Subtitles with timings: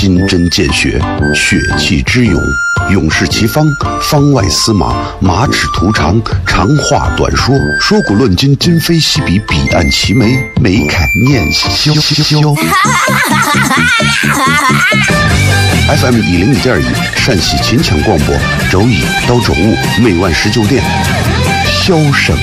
[0.00, 0.98] 金针见血，
[1.34, 2.42] 血气之勇，
[2.90, 3.66] 勇士齐方，
[4.00, 12.40] 方外司马，马齿图长，长话短说，说古论今，今非昔比，彼岸齐眉，眉开眼笑笑。
[15.98, 18.34] FM 一零一点一，陕西秦腔广播，
[18.70, 20.82] 周一到周五每晚十九点，
[21.84, 22.34] 箫声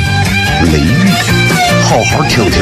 [0.71, 0.93] 雷雨，
[1.81, 2.61] 好好听听。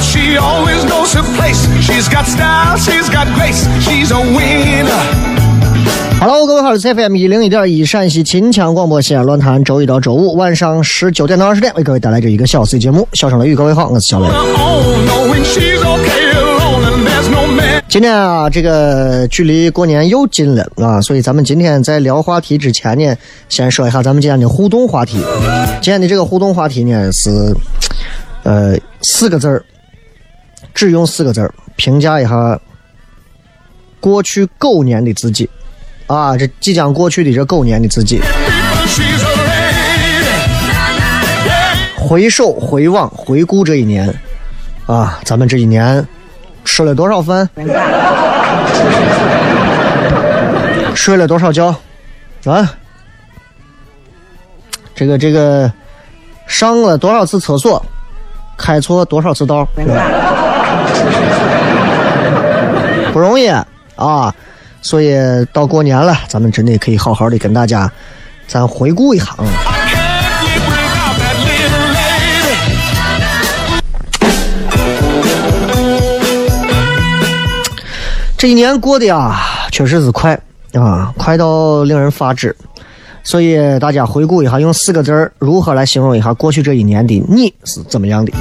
[0.00, 1.66] She always knows her place.
[1.82, 3.66] She's got style, she's got grace.
[3.82, 4.94] She's a winner.
[6.20, 13.06] Hello，各位好，我是 FM 一零一点一陕西秦腔广播西安论坛，周一到周五晚上十九点到二十点为各位带来这一个小时的节目。
[13.12, 14.28] 笑声雷雨，各位好，我是小雷。
[14.28, 14.84] Oh.
[17.88, 23.16] 今天啊，这个距离过年又近了啊，所以咱们今天在聊话题之前呢，
[23.48, 25.18] 先说一下咱们今天的互动话题。
[25.80, 27.30] 今天的这个互动话题呢是，
[28.44, 29.64] 呃，四个字儿，
[30.78, 32.56] 只用四个字儿评价一下
[33.98, 35.50] 过去狗年的自己。
[36.06, 38.22] 啊，这即将过去的这狗年的自己。
[41.96, 44.08] 回首、回望、回顾这一年，
[44.86, 46.06] 啊，咱们这一年
[46.64, 47.50] 吃了多少饭，
[50.94, 51.74] 睡了多少觉，
[52.44, 52.72] 啊，
[54.94, 55.70] 这个这个
[56.46, 57.84] 上了多少次厕所，
[58.56, 60.27] 开错多少次道，是吧？
[63.12, 63.48] 不容易
[63.96, 64.34] 啊，
[64.82, 65.16] 所以
[65.52, 67.90] 到过年了，咱们真的可以好好的跟大家
[68.46, 69.44] 咱回顾一下啊。
[78.36, 79.40] 这一年过得啊，
[79.72, 80.38] 确实是快
[80.74, 82.54] 啊，快到令人发指。
[83.24, 88.32] 所以大家回顾一下，用四个字儿如何来形容一下过去这一年的你是怎么样的？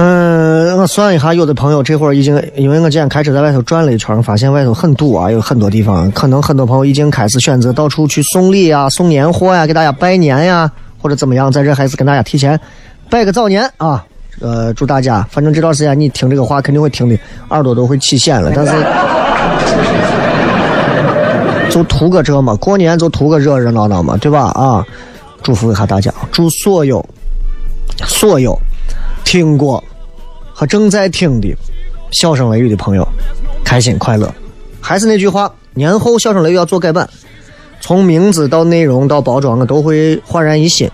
[0.00, 10.70] 嗯，我算一下，有的朋友这会儿已经，因为我今天开车在外头转了一圈，发现外头很堵啊，有很多地方，可能很多朋友已经开始选择到处去送礼啊、送年货呀、给大家拜年呀，
[11.02, 12.56] 或者怎么样，在这还是跟大家提前
[13.10, 14.04] 拜个早年啊。
[14.40, 17.18] 呃，祝大家，反正这段时间你听这个话肯定会听的
[17.50, 18.72] 耳朵都会起茧了，但是
[21.72, 24.42] 就图个这嘛，过年就图个热热闹闹嘛，对吧？
[24.54, 24.86] 啊，
[25.42, 27.04] 祝福一下大家，祝所有
[28.06, 28.56] 所有
[29.28, 29.84] 听过
[30.54, 31.54] 和正在听的
[32.12, 33.06] 笑声雷雨的朋友
[33.62, 34.34] 开心快乐。
[34.80, 37.06] 还是那句话，年后笑声雷雨要做改版，
[37.78, 40.90] 从名字到内容到包装，我都会焕然一新。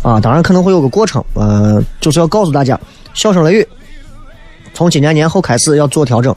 [0.00, 2.80] 啊，当然可能会有个过程，呃，就是要告诉大家，
[3.12, 3.68] 笑声雷雨
[4.72, 6.34] 从今年年后开始要做调整。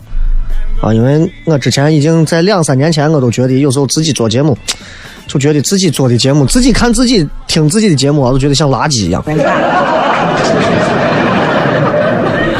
[0.82, 4.58] 啊，因为我之前已经在两三年前，我都觉得有时候自己做节目，
[5.26, 9.24] 就觉得自己做的节目，自己看自己听自己的节目，我都觉得像垃圾一样。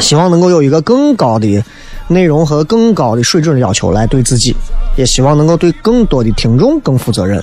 [0.00, 1.62] 希望能够有一个更高的
[2.08, 4.54] 内容和更高的水准的要求来对自己，
[4.96, 7.42] 也希望能够对更多的听众更负责任。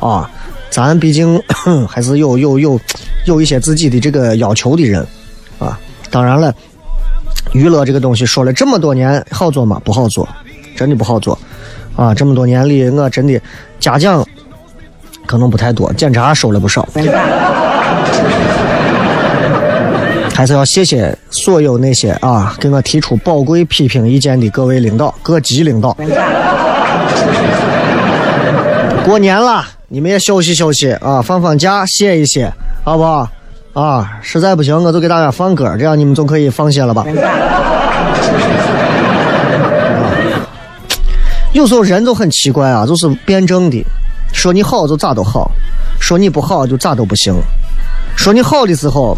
[0.00, 0.30] 啊，
[0.70, 1.40] 咱毕竟
[1.88, 2.80] 还是有有有
[3.26, 5.06] 有一些自己的这个要求的人
[5.58, 5.78] 啊。
[6.10, 6.54] 当然了，
[7.52, 9.80] 娱乐这个东西说了这么多年，好做吗？
[9.84, 10.26] 不好做，
[10.76, 11.38] 真的不好做
[11.96, 12.14] 啊！
[12.14, 13.40] 这么多年里，我真的
[13.80, 14.26] 嘉奖
[15.26, 16.86] 可能不太多，检查收了不少。
[20.36, 25.96] 还是要谢谢所有那些啊给我提出宝贵批评意见的各位领导、各级领导。
[29.02, 32.52] 过年了，你们也休息休息啊，放放假，歇一歇，
[32.84, 33.26] 好不好？
[33.72, 37.06] 啊，实在不行我就给大家放歌，这样你们总可以放心了吧？
[41.54, 43.82] 有时候人都很奇怪啊，就是辩证的，
[44.34, 45.50] 说你好就咋都好，
[45.98, 47.32] 说你不好就咋都不行。
[48.14, 49.16] 说你好的时候，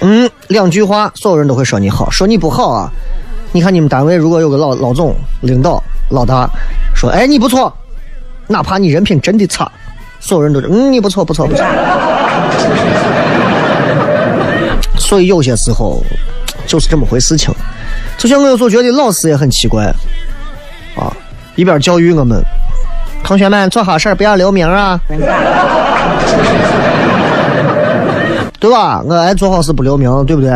[0.00, 2.90] 嗯，两句话所有人都会说你好；说你不好啊，
[3.52, 6.48] 你看你们单位如果有个老老总、领导、老大
[6.94, 7.72] 说，哎，你不错，
[8.48, 9.70] 哪怕你人品真的差，
[10.20, 11.64] 所有人都是嗯，你不错，不错，不错。
[14.98, 16.02] 所以有些时候
[16.66, 17.54] 就是这么回事情。
[18.18, 19.84] 就像我有时候觉得老师也很奇怪，
[20.96, 21.12] 啊，
[21.56, 22.42] 一边教育我们
[23.22, 25.00] 同学们做好事不要留名啊，
[28.64, 29.02] 对吧？
[29.06, 30.50] 我爱做好事不留名，对不对？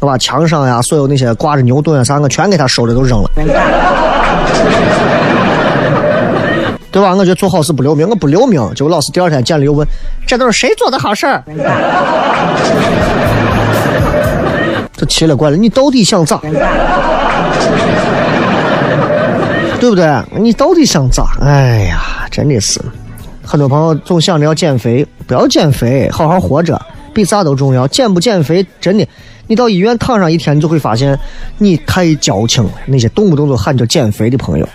[0.00, 3.30] 我把墙上呀所有那些挂着牛顿啊啥，我全给他收了都扔了，
[6.90, 7.14] 对吧？
[7.14, 9.86] 我觉得做好事不留名，我不留名，结果老师第二天见了又问，
[10.26, 11.40] 这都是谁做的好事儿？
[14.96, 16.40] 这奇了怪了，你到底想咋？
[19.78, 20.12] 对不对？
[20.36, 21.26] 你到底想咋？
[21.40, 22.80] 哎呀，真的是，
[23.46, 26.76] 很多朋友总想着要减肥，不要减肥，好好活着
[27.12, 27.86] 比啥都重要。
[27.88, 29.06] 减不减肥，真的，
[29.46, 31.18] 你到医院躺上一天，你就会发现
[31.58, 32.70] 你太矫情了。
[32.86, 34.68] 那些动不动就喊着减肥的朋友，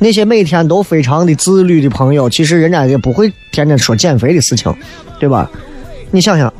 [0.00, 4.74] 那些每天都非常的自律的朋友，其实人家也不会天天说减肥的事情，
[5.18, 5.50] 对吧？
[6.10, 6.52] 你想想。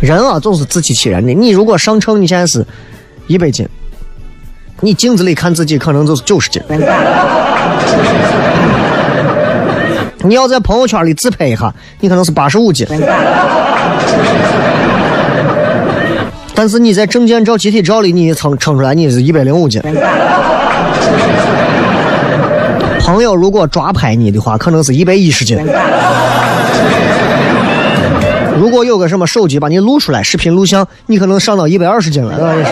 [0.00, 1.32] 人啊，总是自欺欺人的。
[1.32, 2.66] 你如果上称，你现在是
[3.28, 3.68] 一百斤，
[4.80, 6.60] 你镜子里看自己可能就是九十斤。
[10.24, 12.86] 你要在朋友圈里自拍一下，你可能是八十五斤。
[16.54, 19.80] 但是你在证件照、集体照里，你称称出来你是一百零五斤。
[23.00, 25.58] 朋友如果抓拍你的话，可能是一百一十斤。
[28.56, 32.64] 如果有个什么手机把你录出来，视频录像，你可能上到一百二十斤了，那也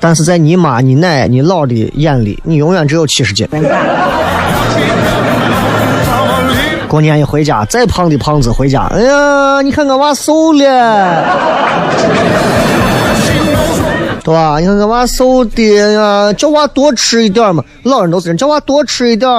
[0.00, 3.46] 但是在你妈、你奶、你姥的眼里，你永远只有七十斤。
[6.86, 11.24] 过年一回家，再胖的胖子回家，哎呀，你看我娃瘦了，
[14.24, 14.58] 对吧？
[14.58, 17.62] 你看我娃瘦的呀，叫娃多吃一点嘛。
[17.82, 19.30] 老人都是人，叫娃多吃一点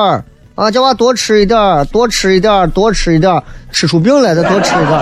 [0.54, 1.58] 啊，叫娃多吃一点
[1.92, 3.42] 多吃一点多吃一点
[3.72, 5.00] 吃出病来再多吃一点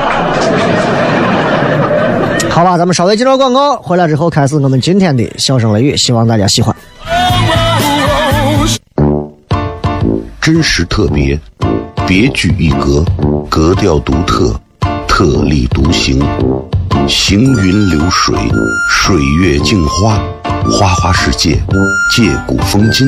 [2.57, 6.75] 好吧，咱们稍微介绍广告，回来之后开始我们今天的笑声雷雨，希望大家喜欢。
[10.41, 11.39] 真实特别，
[12.07, 13.05] 别具一格，
[13.47, 14.59] 格调独特，
[15.07, 16.19] 特立独行，
[17.07, 18.35] 行云流水，
[18.89, 20.19] 水月镜花，
[20.71, 21.61] 花花世界，
[22.15, 23.07] 借古风今。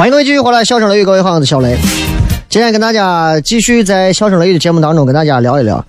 [0.00, 1.76] 欢迎各位继续回来，笑声雷雨，各位好，我是小雷。
[2.48, 5.84] 今天跟大家继续在笑声雷雨的节目当中跟大家聊一聊，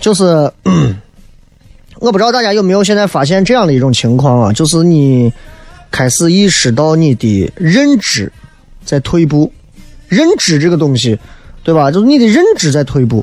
[0.00, 0.50] 就是
[2.00, 5.30] 我不知道大家有没有现在发现这样的一种情况啊，就是你
[5.90, 8.32] 开始意识到你的认知
[8.82, 9.52] 在退步，
[10.08, 11.18] 认知这个东西，
[11.62, 11.90] 对吧？
[11.90, 13.22] 就是你的认知在退步。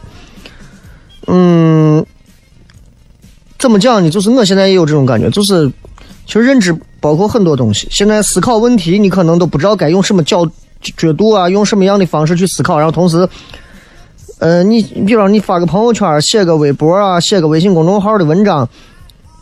[1.26, 2.06] 嗯，
[3.58, 4.12] 怎么讲呢？
[4.12, 5.68] 就是我现在也有这种感觉，就是
[6.28, 7.88] 其实认知包括很多东西。
[7.90, 10.46] 现在思考问题，你可能都不知道该用什么角
[10.98, 12.78] 角度啊，用什么样的方式去思考。
[12.78, 13.28] 然后同时，
[14.40, 18.68] 呃，你比方你发个朋友圈，写个微博啊，写个微信公众号的文章，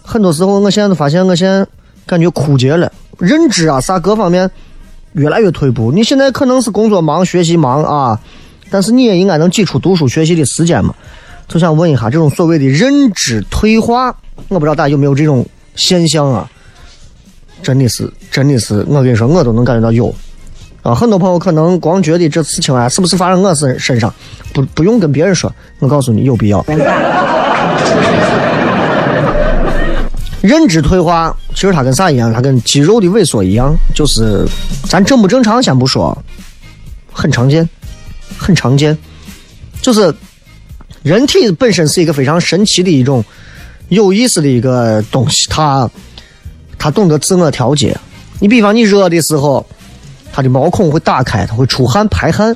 [0.04, 1.66] 很多时候我现在都发现，我现在
[2.06, 4.50] 感觉枯竭了，认知啊啥各方面
[5.14, 5.92] 越来越退步。
[5.92, 8.20] 你现在可能是工作忙、学习忙啊，
[8.70, 10.94] 但是你也应该能挤出读书学习的时间嘛。
[11.48, 14.16] 就想问一下，这种所谓的认知退化，
[14.50, 15.44] 我不知道大家有没有这种
[15.76, 16.48] 现象啊？
[17.62, 20.14] 真的是，真的是，我跟你说，我都能感觉到有
[20.82, 20.94] 啊。
[20.94, 24.14] 很多朋友可能光觉得这事情啊，是不是发生我身身上，
[24.54, 26.66] 不不用跟别人说，我告诉你有必要。
[30.42, 32.32] 认知退化，其实它跟啥一样？
[32.32, 34.46] 它跟肌肉的萎缩一样，就是
[34.88, 36.16] 咱正不正常先不说，
[37.12, 37.68] 很常见，
[38.38, 38.98] 很常见，
[39.82, 40.14] 就是。
[41.04, 43.24] 人体本身是一个非常神奇的一种
[43.90, 45.88] 有意思的一个东西，它
[46.78, 47.98] 它懂得自我调节。
[48.40, 49.66] 你比方你热的时候，
[50.32, 52.56] 它的毛孔会打开，它会出汗排汗。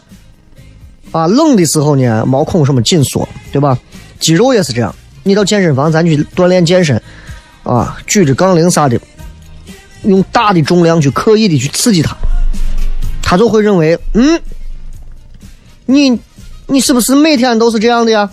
[1.11, 3.77] 啊，冷的时候呢，毛孔什么紧缩，对吧？
[4.19, 4.93] 肌肉也是这样。
[5.23, 7.01] 你到健身房，咱去锻炼健身，
[7.63, 8.99] 啊，举着杠铃啥的，
[10.03, 12.15] 用大的重量去刻意的去刺激它，
[13.21, 14.39] 它就会认为，嗯，
[15.85, 16.19] 你。
[16.71, 18.29] 你是不是每天都是这样的呀？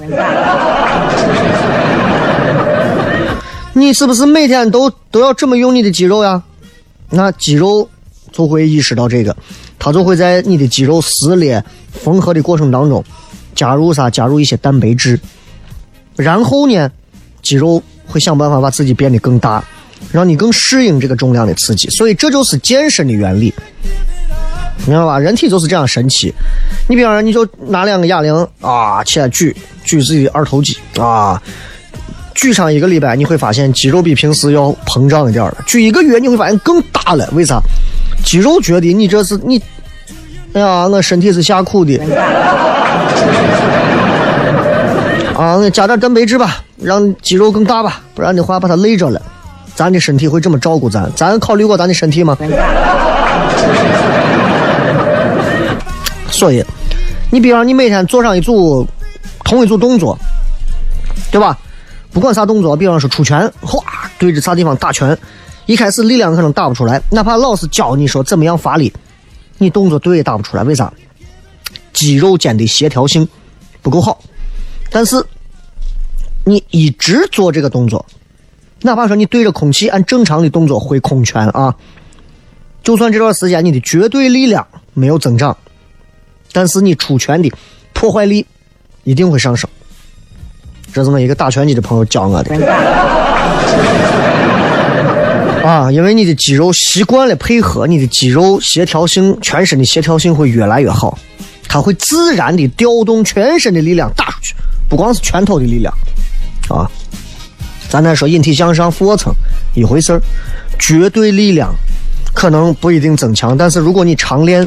[3.79, 6.43] 你是不是每天都都要这么用你的肌肉呀？
[7.11, 7.87] 那肌肉
[8.33, 9.37] 就会意识到这个，
[9.79, 13.05] 它就会在你的肌肉撕裂、缝合的过程当中
[13.55, 14.09] 加入啥？
[14.09, 15.21] 加入一些蛋白质，
[16.17, 16.91] 然后呢，
[17.43, 19.63] 肌肉会想办法把自己变得更大，
[20.11, 21.87] 让你更适应这个重量的刺激。
[21.91, 23.53] 所以这就是健身的原理。
[24.87, 25.19] 明白吧？
[25.19, 26.33] 人体就是这样神奇。
[26.89, 29.55] 你比方说，你就拿两个哑铃啊起来举，
[29.85, 31.43] 举自己的二头肌啊，
[32.37, 35.57] 举上一个礼拜，你会发现肌肉比平时要膨胀一点了。
[35.67, 37.29] 举一个月，你会发现更大了。
[37.33, 37.61] 为啥？
[38.25, 39.61] 肌肉觉得你这是你，
[40.53, 41.99] 哎呀，我身体是下苦的。
[45.35, 49.21] 啊，加点蛋白质吧，让肌肉更大吧，不然的话把它累着了。
[49.75, 51.11] 咱的身体会这么照顾咱？
[51.17, 52.37] 咱考虑过咱的身体吗？
[56.31, 56.63] 所以，
[57.31, 58.87] 你比方你每天做上一组
[59.45, 60.19] 同一组动作，
[61.31, 61.57] 对吧？
[62.17, 63.85] 不管啥动作，比方说出拳，哗，
[64.19, 65.17] 对着啥地方打拳，
[65.67, 68.91] 一开始力量可能打不出来，哪怕老师教你说怎么样发力，
[69.59, 70.91] 你动作对也打不出来，为啥？
[71.93, 73.29] 肌肉间的协调性
[73.83, 74.19] 不够好。
[74.91, 75.23] 但是
[76.43, 78.07] 你一直做这个动作，
[78.81, 81.77] 哪怕说你对着空气按正常的动作挥空拳啊，
[82.83, 85.55] 就算这段时间你的绝对力量没有增长。
[86.51, 87.53] 但是你出拳的
[87.93, 88.47] 破坏力
[89.05, 89.69] 一定会上升，
[90.97, 92.57] 这是我一个打拳击的朋友教我的。
[95.63, 101.19] 啊，因为你的肌肉习惯了配合，你的肌肉协调性，全身的协调性会越来越好，
[101.69, 104.55] 它会自然的调动全身的力量打出去，
[104.89, 105.93] 不光是拳头的力量，
[106.71, 106.91] 啊，
[107.91, 109.31] 咱再说引体向上、俯卧撑
[109.75, 110.23] 一回事儿，
[110.79, 111.75] 绝对力量
[112.33, 114.67] 可能不一定增强，但是如果你常练。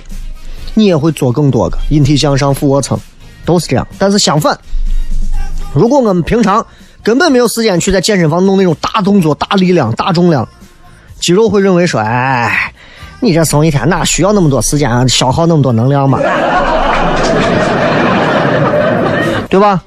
[0.75, 2.98] 你也会做更多个引体向上、俯卧撑，
[3.43, 3.86] 都是这样。
[3.98, 4.57] 但是相反，
[5.73, 6.65] 如果我们平常
[7.03, 10.47] 根本没有时间去在健身房弄那种大动作、大力量、大重量，
[11.19, 12.73] 肌肉会认为说：“哎，
[13.19, 16.19] 你这松一天哪需要那么多时间啊消耗那么多能量嘛？
[19.49, 19.83] 对吧？”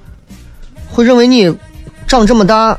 [0.90, 1.54] 会认为你
[2.06, 2.78] 长这么大，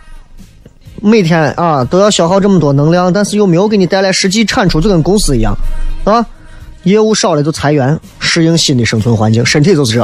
[1.01, 5.55] 每天啊都要消耗这么多能量，但是又没有给你带来实际产出，就跟公司一样，
[6.05, 6.25] 啊。
[6.83, 10.03] 业务少了就裁员，适应新的生存环境，身体就是这。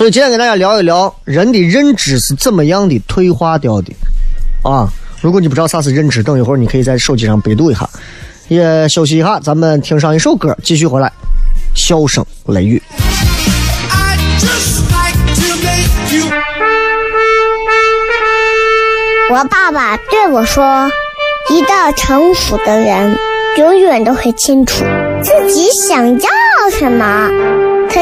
[0.00, 3.92] 所以今天跟大家聊一聊人的认知是怎么样的退化掉的
[4.62, 4.88] 啊！
[5.20, 7.86] 如果你不知道啥是认知，等一会儿你可以在手机上百度一下。
[8.48, 11.12] 也休息一下，咱们听上一首歌，继续回来。
[11.74, 12.82] 笑声雷雨。
[19.30, 20.90] 我爸爸对我说。
[21.50, 23.18] 一个成熟的人，
[23.58, 24.82] 永远都会清楚
[25.22, 26.30] 自己想要
[26.78, 27.28] 什么，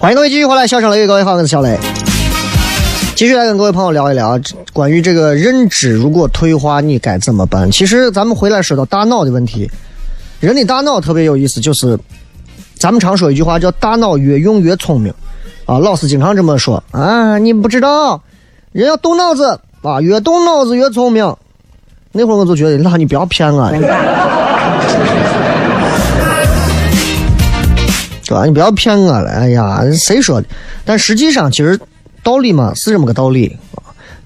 [0.00, 1.78] 欢迎各位继续回来，笑声雷雨，各位好，我是小雷。
[3.14, 4.40] 继续来跟各位朋友聊一聊
[4.72, 7.70] 关于这个认知如果退化，你该怎么办？
[7.70, 9.70] 其实咱们回来说到大脑的问题，
[10.40, 11.98] 人的大脑特别有意思，就是
[12.76, 15.12] 咱们常说一句话叫“大脑越用越聪明”，
[15.68, 18.22] 啊，老师经常这么说啊，你不知道，
[18.72, 21.36] 人要动脑子啊，越动脑子越聪明。
[22.12, 23.70] 那会儿我就觉得，那你不要骗我。
[28.30, 28.44] 对吧？
[28.44, 29.28] 你不要骗我了！
[29.28, 30.46] 哎呀，谁说的？
[30.84, 31.76] 但实际上，其实
[32.22, 33.58] 道理嘛是这么个道理。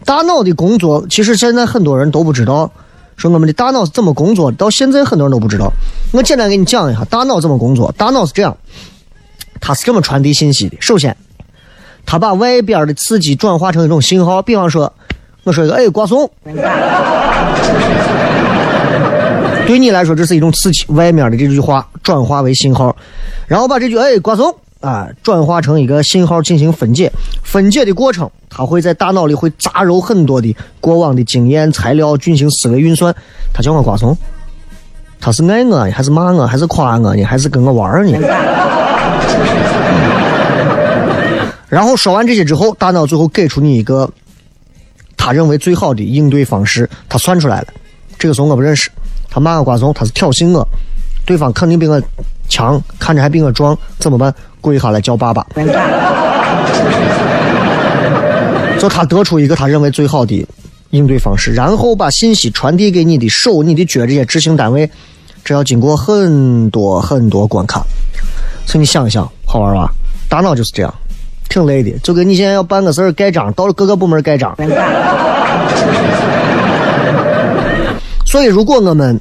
[0.05, 2.71] 大脑的工作，其实现在很多人都不知道，
[3.17, 5.73] 说我们的大脑是怎么工作的，到现在很多人都不知道。
[6.13, 7.91] 我简单给你讲一下大脑怎么工作。
[7.97, 8.55] 大脑是这样，
[9.59, 10.77] 它是这么传递信息的。
[10.81, 11.17] 首先，
[12.05, 14.93] 它把外边的刺激转化成一种信号，比方说，
[15.45, 16.31] 我说一个，哎，瓜怂。
[19.67, 22.95] 对你来说，这是一种刺激，外面的这句话转化为信号，
[23.47, 27.11] 然后把这句“哎，瓜怂”啊转化成一个信号进行分解。
[27.43, 33.15] 分解的过程，它会在大脑里会杂糅很多的过往的经验材料进行思维运算。
[33.55, 34.17] 他叫我瓜怂，
[35.19, 38.19] 他是爱我还是骂我，还是夸我呢，还是跟我玩呢？
[41.69, 44.09] 然后说完这些之后，大脑最后给出你一个
[45.17, 47.69] 他认为最好的应对方式，他算出来了。
[48.25, 48.91] 这个怂我不认识。
[49.29, 50.67] 他骂我瓜怂，他是挑衅我，
[51.27, 52.01] 对方肯定比我
[52.49, 54.35] 强，看着还比我壮，怎么办？
[54.63, 55.47] 跪下来叫爸爸。
[58.81, 60.47] 就他得出一个他认为最好的
[60.89, 64.91] 应对方式，然后把信息传递给你的手、你的脚这些执行单位，
[65.45, 67.85] 这要经过很多很多关卡。
[68.65, 69.93] 所以你想一想，好玩吧？
[70.31, 70.95] 大脑就是这样，
[71.51, 74.57] 挺累的，就跟你现在要办个事儿盖章，到了各个部门盖章。
[78.35, 79.21] 所以，如果我们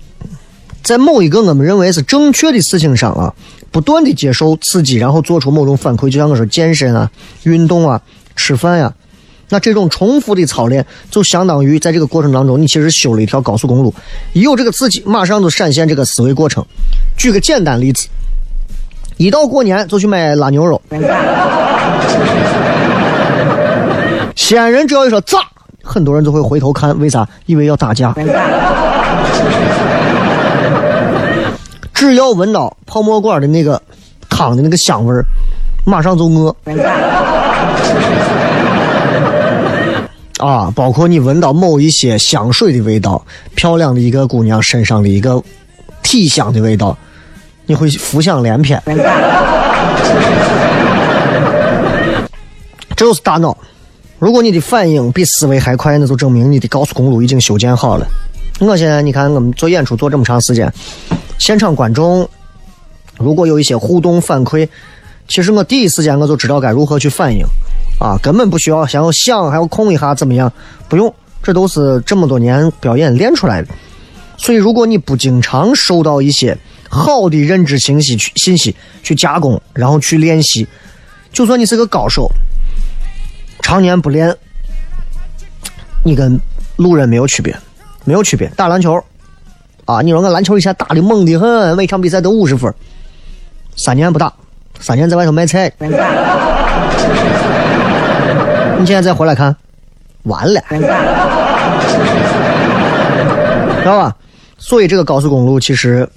[0.81, 3.31] 在某一个我们认为是正确的事情上啊，
[3.69, 7.11] 不断的接受刺激，然后做出某种反馈，就像我说健身啊、
[7.43, 8.01] 运动啊、
[8.35, 8.91] 吃饭呀，
[9.49, 13.93] 那这种重复的操练，就相当于在这个过程当中，你其实修了一条高速公路。
[14.33, 16.65] 一有这个刺激，马上就闪现这个思维过程。
[17.15, 18.07] 举个简单例子，
[19.17, 20.81] 一到过年就去买腊牛肉，
[24.35, 25.37] 西安人只要一说炸，
[25.83, 27.29] 很多人就会回头看，为啥？
[27.45, 28.11] 因为要打架。
[31.93, 33.81] 只要闻到泡沫罐的那个
[34.29, 35.23] 汤的那个香味儿，
[35.85, 36.55] 马上就饿。
[40.39, 43.23] 啊，包括你闻到某一些香水的味道，
[43.55, 45.41] 漂亮的一个姑娘身上的一个
[46.01, 46.97] 体香的味道，
[47.65, 48.81] 你会浮想联翩。
[52.95, 53.57] 这就是大脑。
[54.19, 58.05] 如果你的反应比思维还快，那就证明你的高速公路已经修建好了。
[58.59, 60.71] 我现在你看，我们做演出做这么长时间，
[61.37, 62.27] 现场观众
[63.17, 64.67] 如果有一些互动反馈，
[65.27, 67.43] 其实我第一时间我就知道该如何去反应，
[67.99, 70.51] 啊，根本不需要想要想还要控一下怎么样，
[70.87, 73.67] 不用，这都是这么多年表演练出来的。
[74.37, 76.57] 所以，如果你不经常受到一些
[76.89, 80.67] 好的认知信息去信息去加工，然后去练习，
[81.31, 82.29] 就算你是个高手，
[83.61, 84.35] 常年不练，
[86.03, 86.39] 你跟
[86.77, 87.55] 路人没有区别。
[88.05, 89.03] 没有区别，打篮球，
[89.85, 92.73] 啊，你说我篮球以前打的猛的很，每场比赛都五十分，
[93.75, 94.33] 三年不打，
[94.79, 95.71] 三年在外头卖菜，
[98.77, 99.55] 你现在再回来看，
[100.23, 100.61] 完了，
[103.79, 104.15] 知道吧？
[104.57, 106.07] 所以这个高速公路其实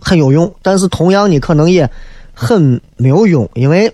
[0.00, 1.88] 很有用，但是同样你可能也
[2.34, 3.92] 很没有用，因为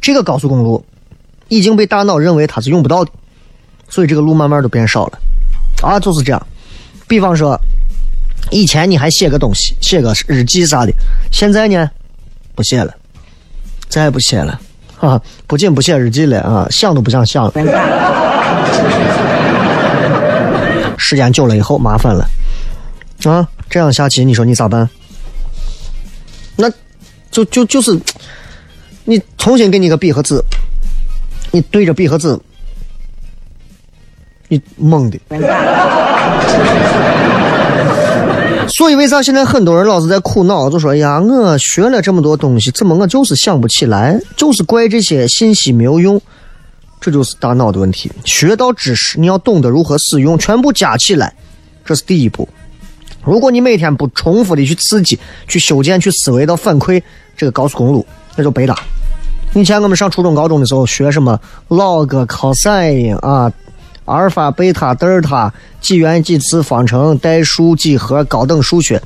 [0.00, 0.82] 这个高速公路
[1.48, 3.10] 已经被大脑认为它是用不到的，
[3.88, 5.18] 所以这个路慢慢都变少了。
[5.82, 6.46] 啊，就是这样。
[7.08, 7.58] 比方说，
[8.50, 10.92] 以前你还写个东西，写个日记啥的，
[11.32, 11.90] 现在呢，
[12.54, 12.94] 不写了，
[13.88, 14.60] 再也不写了。
[14.96, 17.52] 哈啊，不仅不写日记了啊，想都不想想了。
[20.98, 22.28] 时间久了以后，麻烦了。
[23.24, 24.88] 啊，这样下去，你说你咋办？
[26.56, 26.70] 那，
[27.30, 27.98] 就就就是，
[29.04, 30.38] 你重新给你个笔和纸，
[31.50, 32.38] 你对着笔和纸，
[34.50, 35.18] 你懵的。
[38.68, 46.20] 所以为啥现在很多人老是在苦恼，就说呀，我学了这么多东西，怎么我就是想不起来，就是怪这些信息没有用。
[47.00, 48.12] 这就是大脑的问题。
[48.24, 51.34] 学到知识，你要懂得如何使用，全部加起来，
[51.84, 52.48] 这是第一步。
[53.24, 57.02] 如果你每天不重复的去刺激、去修建、去思维到反馈
[57.36, 58.76] 这个高速公路，那就白搭。
[59.54, 63.50] 以前我们上初中、高中的时候学什么 log、cosine 啊。
[64.10, 69.00] 阿尔法、贝塔、德尔塔、几元、几次方程、代数、几何、高等数学。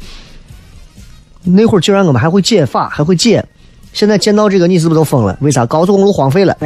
[1.42, 3.44] 那会儿竟然我们还会解法，还会解。
[3.92, 5.36] 现在见到这个，你是不是都疯了？
[5.42, 5.66] 为啥？
[5.66, 6.56] 高速公路荒废了。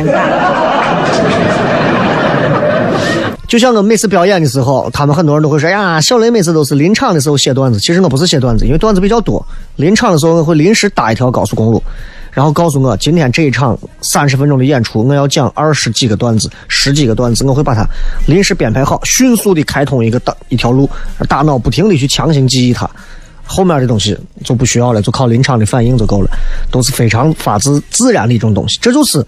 [3.48, 9.44] 就像我每次表演的时候，他们很多人都会说：“呀，小雷每次都是临场的时候写段子。”其实我不是写段子，因为段子比较多。
[9.76, 11.82] 临场的时候，我会临时搭一条高速公路。
[12.38, 17.84] 然后告诉我，今天这一场三十分钟的演出，我要讲二十几个段子、十几个段子，我会把它
[18.28, 20.88] 临时编排好，迅速的开通一个大一条路，
[21.28, 22.88] 大脑不停的去强行记忆它，
[23.44, 26.30] 后面的东西就不需要了，就靠临场的反应就够了，
[26.70, 28.78] 都是非常发自自然的一种东西。
[28.80, 29.26] 这就是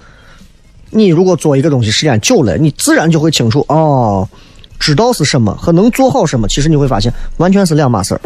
[0.90, 4.29] 你如果做一个东西时间久了，你自然就会清楚哦，
[4.79, 8.20] 知道是什么和能做好什么，其实你会发现完全是两码事儿。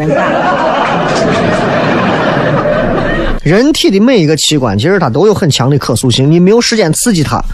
[3.44, 6.30] 人体的每一个器官，其实它都有很强的可塑性。
[6.30, 7.44] 你没有时间刺激它，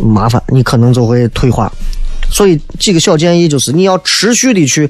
[0.00, 1.70] 麻烦你可能就会退化。
[2.30, 4.88] 所以几个小建议就是：你要持续的去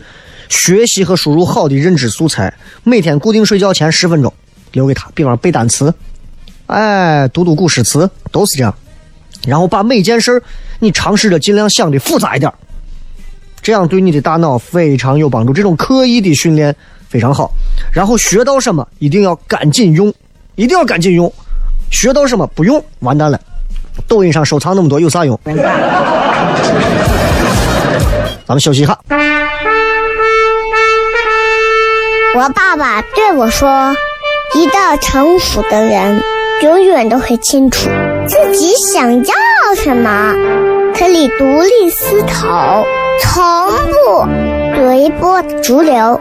[0.51, 4.31] 学习和输入好的认知素材，每天固定睡觉前十分钟
[4.73, 5.93] 留给他，比方背单词，
[6.67, 8.75] 哎，读读古诗词，都是这样。
[9.47, 10.43] 然后把每件事
[10.81, 12.53] 你尝试着尽量想的复杂一点，
[13.62, 15.53] 这样对你的大脑非常有帮助。
[15.55, 16.77] 这种刻意的训练。
[17.14, 17.48] 非常好，
[17.92, 20.12] 然后学到什么一定要赶紧用，
[20.57, 21.33] 一定要赶紧用。
[21.92, 23.40] 学到什么不用完蛋了。
[24.09, 25.38] 抖音上收藏那么多有啥用？
[28.44, 28.98] 咱们休息一下。
[32.35, 33.94] 我爸爸对我说
[34.57, 36.20] ：“一个成熟的人，
[36.62, 37.88] 永远都会清楚
[38.27, 39.33] 自己想要
[39.77, 40.35] 什么，
[40.98, 42.85] 可以独立思考，
[43.22, 44.27] 从不
[44.74, 46.20] 随波逐流。”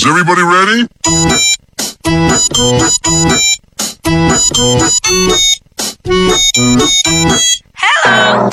[0.00, 0.88] Is everybody ready?
[7.76, 8.48] Hello,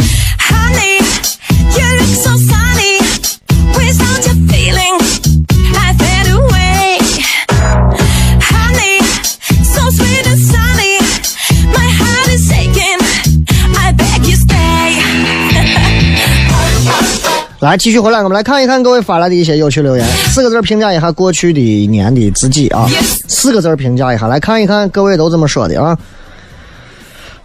[17.68, 20.08] 来，继续回来，我们来看一看各位发来的一些有趣留言。
[20.30, 22.88] 四个字评价一下过去的一年的自己啊。
[23.28, 25.98] 四个字评价一下，来看一看各位都怎么说的啊。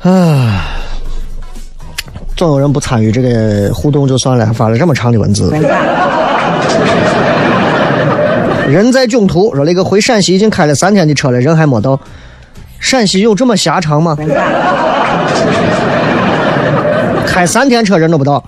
[0.02, 0.60] 唉，
[2.36, 5.50] 总有人不参与这个互动就算了，还发了这么长的文字。
[8.68, 11.98] 人在囧途说：“那个回陕西已经开了三天的车了，人还没到。
[12.78, 14.16] 陕西有这么狭长吗？
[17.26, 18.40] 开三天车人都不到。”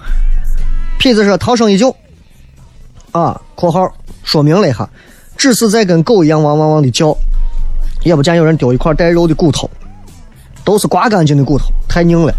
[0.98, 1.94] 痞子说：“逃生依旧。”
[3.12, 3.88] 啊，括号
[4.22, 4.88] 说明了一下，
[5.36, 7.16] 只是在跟狗一样汪汪汪的叫，
[8.02, 9.70] 也不见有人丢一块带肉的骨头，
[10.64, 12.32] 都是刮干净的骨头，太硬了。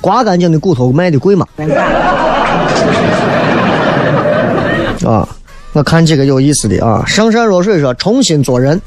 [0.00, 1.46] 刮干净的骨头卖的贵吗？
[5.06, 5.28] 啊，
[5.72, 8.80] 我看几个有意思的啊，上善若水说重新做人。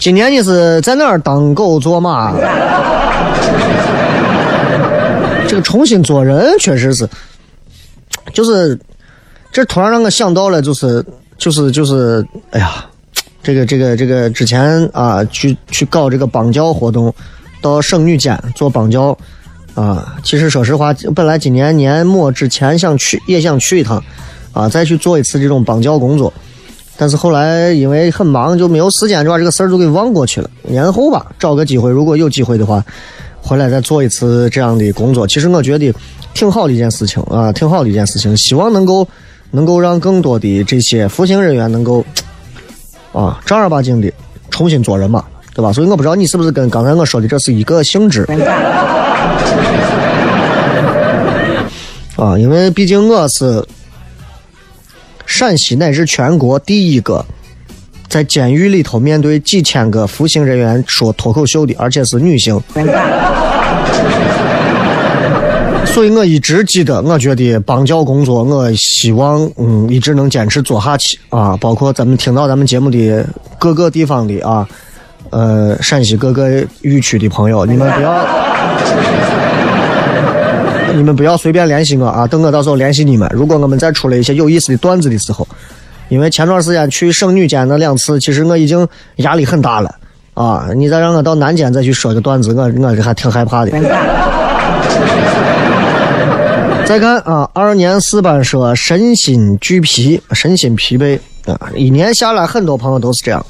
[0.00, 2.34] 今年你是在哪儿当狗做马？
[5.54, 7.08] 这个重新做人确实是，
[8.32, 8.76] 就是，
[9.52, 11.04] 这突然让我想到了，就是
[11.38, 12.84] 就是就是，哎呀，
[13.40, 17.14] 这个这个这个之前啊，去去搞这个帮教活动，
[17.62, 19.16] 到圣女监做帮教，
[19.76, 24.02] 啊，其实说实话，本来今年年末之前想去，也想去一趟，
[24.52, 26.34] 啊，再去做一次这种帮教工作，
[26.96, 30.50] 但是后来因为很忙，就没有时间，就把这个事儿就给忘过去了。
[30.62, 32.84] 年后吧，找个机会，如果有机会的话。
[33.46, 35.94] 回来再做一次这样的工作，其实我觉得
[36.32, 38.34] 挺好的一件事情啊，挺好的一件事情。
[38.38, 39.06] 希望能够
[39.50, 42.02] 能够让更多的这些服刑人员能够
[43.12, 44.10] 啊正儿八经的
[44.50, 45.22] 重新做人嘛，
[45.54, 45.70] 对吧？
[45.74, 48.26] 所以我不知道你是不是跟刚才我说的这是一个性质。
[52.16, 53.62] 啊，因为毕竟我是
[55.26, 57.22] 陕西乃至全国第一个
[58.14, 62.54] 在监狱里头面对几千个服刑人员说脱口秀的，而且是女性。
[65.84, 71.56] 所以我一直记得，我觉得帮教工作，我希望嗯一直能坚持做下去啊。
[71.56, 73.26] 包括咱们听到咱们节目的
[73.58, 74.64] 各个地方的啊，
[75.30, 78.24] 呃，陕西各个语区的朋友，你们不要。
[80.94, 82.24] 你们不要随便联系我啊！
[82.28, 83.28] 等我到时候联系你们。
[83.34, 85.44] 如果我们再出了一些有意思的段子的时候，
[86.08, 88.86] 因为前段时间去省女监那两次，其实我已经
[89.16, 89.94] 压力很大了
[90.34, 90.68] 啊！
[90.76, 93.70] 你再让我到南监再去说个段子，我我还挺害怕的。
[96.84, 101.70] 再看啊，二年四班说身心俱疲，身心疲惫啊！
[101.74, 103.44] 一年下来，很多朋友都是这样，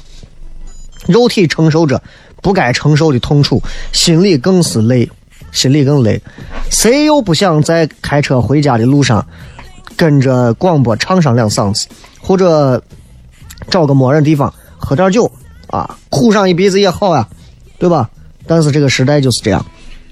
[1.07, 2.01] 肉体承受着
[2.41, 5.09] 不该承受的痛楚，心里更是累。
[5.51, 6.21] 心里更累，
[6.69, 9.25] 谁又不想在开车回家的路上
[9.95, 11.87] 跟着广播唱上两嗓子，
[12.21, 12.81] 或者
[13.69, 15.31] 找个没人地方喝点酒
[15.67, 17.27] 啊，哭上一鼻子也好呀，
[17.77, 18.09] 对吧？
[18.47, 19.65] 但是这个时代就是这样，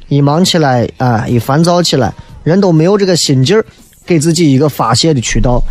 [0.08, 3.65] 一忙起来啊，一烦躁起来，人都没有这个心劲儿，
[4.06, 5.62] 给自己一个发泄的渠道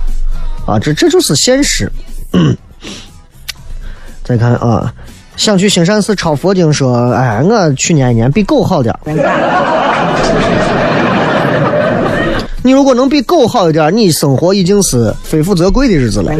[0.67, 1.91] 啊，这这就是现实。
[4.25, 4.93] 再看啊。
[5.35, 8.95] 想去兴善寺抄佛经，说：“哎，我去年一年比狗好点
[12.65, 16.33] 你如果能比狗好一点，你生活已经是非富则贵的日子了。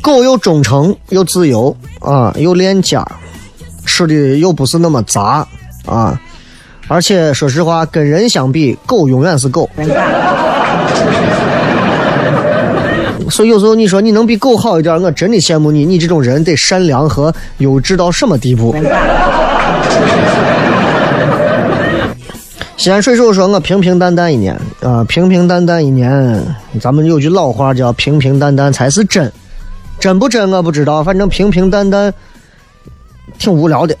[0.00, 3.06] 狗又忠诚又自由啊，又恋家，
[3.84, 5.46] 吃的又不是那么杂
[5.84, 6.18] 啊，
[6.88, 9.68] 而且说实话，跟人相比，狗永远是狗。
[13.28, 15.84] 所以有时候你说你能比狗好一点，我真的羡慕你。
[15.84, 18.74] 你这种人得善良和优质到什么地步？
[22.88, 26.42] 西安水手说：“我平平淡淡一年啊，平平淡淡一年。
[26.80, 29.30] 咱们有句老话叫‘平平淡淡才是真’，
[30.00, 32.10] 真不真我不知道，反正平平淡淡
[33.38, 33.94] 挺无聊的。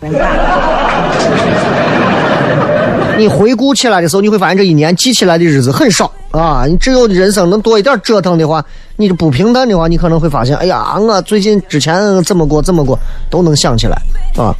[3.18, 6.64] 你回顾起来的时候，你会发现这一年记起来的日子很少啊。
[6.66, 8.64] 你只有人生能多一点折腾的话，
[8.96, 12.98] 你这不平淡的话，你可能会发现，哎呀，我最近之前怎么过怎么过
[13.28, 14.00] 都能想起来
[14.38, 14.56] 啊。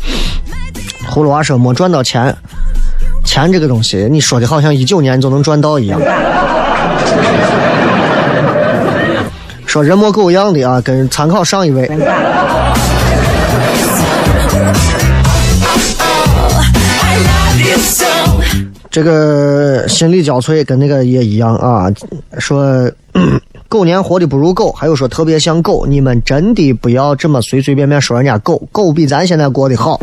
[1.11, 2.37] 葫芦娃说没赚到钱，
[3.29, 6.01] 钱这个东西，你说的好像一九年就能赚到一样。
[9.67, 11.87] 说人模狗样的啊，跟参考上一位。
[18.91, 21.93] 这个心力交瘁跟那个也一样啊，
[22.39, 22.91] 说
[23.69, 30.01] 狗年活的不如狗，还有说特别像狗，你们真的不要这么随随便便说人家狗，狗比咱现在过得好。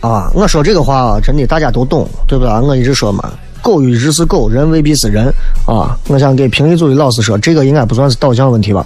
[0.00, 2.52] 啊，我说这个话啊，真的大家都懂，对不对？
[2.60, 5.26] 我一直说嘛，狗一直是狗，人未必是人
[5.66, 5.98] 啊。
[6.06, 8.84] 我想给评语组的老师说，这个应该不算是导向问题吧。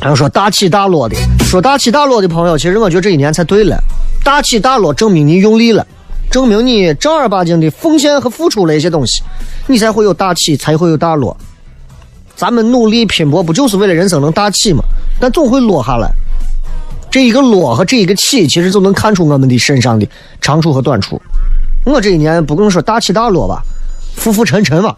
[0.00, 1.14] 还有说大起大落的，
[1.44, 3.78] 说大起大落的朋友，其实我觉得这一年才对了。
[4.24, 5.86] 大起大落证明你用力了，
[6.30, 9.22] 证明你正儿八经的奉献和付出了一些东西，
[9.66, 11.36] 你才会有大起，才会有大落。
[12.42, 14.82] 咱们努力拼搏，不就是为了人生能大起吗？
[15.20, 16.10] 但总会落下来。
[17.08, 20.04] 这一个落和这一个起，其实就能看出我们的身上的
[20.40, 21.22] 长处和短处。
[21.84, 23.62] 我这一年不能说大起大落吧，
[24.16, 24.96] 浮浮沉沉吧。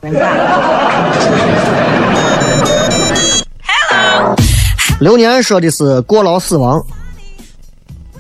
[4.98, 6.82] 流年说的是过劳死亡，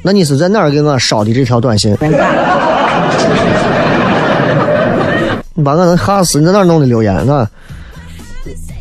[0.02, 1.96] 那你是在哪儿给我捎的这条短信？
[5.54, 6.38] 你把我能吓死！
[6.40, 7.48] 你在哪儿弄的留言啊？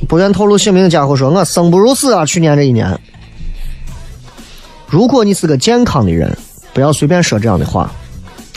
[0.08, 2.26] 不愿透露姓名的家伙说：“我生不如死啊！
[2.26, 3.00] 去年这一年，
[4.88, 6.36] 如果你是个健康的人，
[6.74, 7.90] 不要随便说这样的话；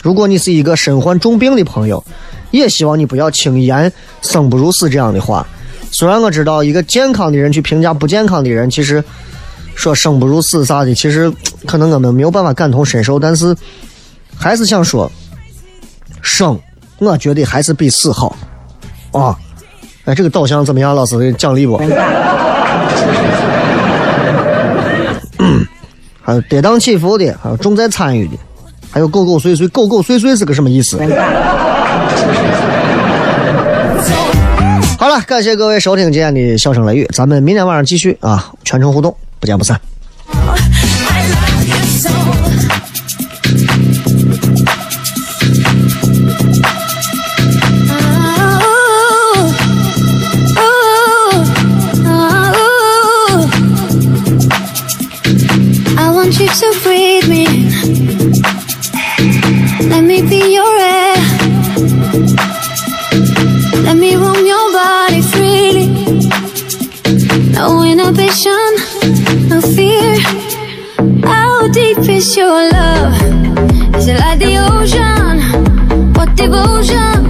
[0.03, 2.03] 如果你是一个身患重病的朋友，
[2.51, 5.47] 也希望你不要轻言‘生不如死’这样的话。
[5.91, 9.03] 虽然我知道一个健康的人去评价不健康的人，其实……
[9.75, 11.31] 说生不如死啥的，其实
[11.67, 13.55] 可能我们没有办法感同身受，但是
[14.35, 15.11] 还是想说，
[16.23, 16.59] 生
[16.97, 18.35] 我觉得还是比死好
[19.11, 19.37] 啊！
[20.07, 21.75] 哎，这个导向怎么样，老师给奖励不？
[26.23, 28.37] 还有跌宕起伏的，还有重在参与的，
[28.89, 30.97] 还有狗狗碎碎，狗狗碎碎是个什么意思？
[34.97, 39.77] 好了，感谢各位收听今天的笑声雷雨，咱们明天晚上继续啊，全程互动，不见不散。
[40.29, 40.37] I
[41.27, 42.09] love you so.
[63.87, 65.87] Let me roam your body freely.
[67.53, 68.71] No inhibition,
[69.47, 70.19] no fear.
[71.23, 73.15] How deep is your love?
[73.95, 76.13] Is it like the ocean?
[76.15, 77.26] What devotion?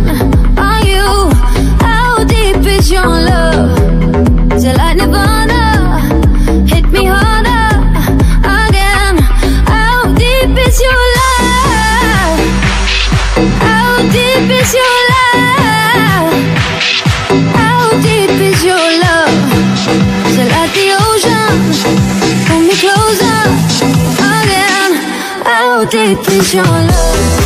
[26.10, 27.37] It is your love